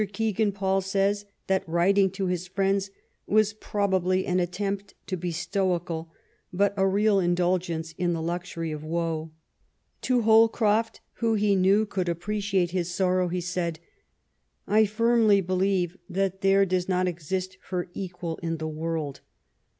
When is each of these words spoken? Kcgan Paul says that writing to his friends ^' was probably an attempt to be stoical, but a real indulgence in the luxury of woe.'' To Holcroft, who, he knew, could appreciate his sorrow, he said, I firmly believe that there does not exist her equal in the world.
Kcgan 0.03 0.51
Paul 0.51 0.81
says 0.81 1.25
that 1.45 1.69
writing 1.69 2.09
to 2.13 2.25
his 2.25 2.47
friends 2.47 2.89
^' 2.89 2.91
was 3.27 3.53
probably 3.53 4.25
an 4.25 4.39
attempt 4.39 4.95
to 5.05 5.15
be 5.15 5.29
stoical, 5.29 6.11
but 6.51 6.73
a 6.75 6.87
real 6.87 7.19
indulgence 7.19 7.91
in 7.99 8.11
the 8.13 8.21
luxury 8.23 8.71
of 8.71 8.83
woe.'' 8.83 9.29
To 10.01 10.23
Holcroft, 10.23 11.01
who, 11.17 11.35
he 11.35 11.55
knew, 11.55 11.85
could 11.85 12.09
appreciate 12.09 12.71
his 12.71 12.91
sorrow, 12.91 13.27
he 13.27 13.41
said, 13.41 13.77
I 14.65 14.85
firmly 14.87 15.39
believe 15.39 15.95
that 16.09 16.41
there 16.41 16.65
does 16.65 16.89
not 16.89 17.07
exist 17.07 17.59
her 17.69 17.87
equal 17.93 18.37
in 18.37 18.57
the 18.57 18.67
world. 18.67 19.21